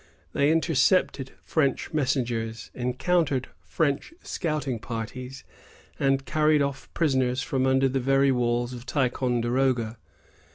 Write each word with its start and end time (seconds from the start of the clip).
They 0.33 0.49
intercepted 0.51 1.33
French 1.43 1.93
messengers, 1.93 2.71
encountered 2.73 3.49
French 3.61 4.15
scouting 4.23 4.79
parties, 4.79 5.43
and 5.99 6.25
carried 6.25 6.63
off 6.63 6.91
prisoners 6.95 7.43
from 7.43 7.67
under 7.67 7.87
the 7.87 7.99
very 7.99 8.31
walls 8.31 8.73
of 8.73 8.87
Ticonderoga. 8.87 9.99